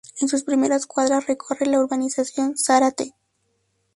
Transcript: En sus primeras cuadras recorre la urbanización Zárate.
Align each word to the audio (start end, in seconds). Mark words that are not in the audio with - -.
En 0.19 0.27
sus 0.27 0.41
primeras 0.43 0.87
cuadras 0.87 1.27
recorre 1.27 1.67
la 1.67 1.77
urbanización 1.77 2.57
Zárate. 2.57 3.13